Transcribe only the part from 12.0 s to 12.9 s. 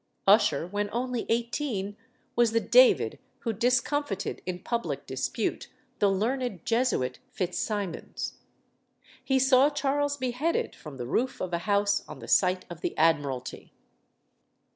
on the site of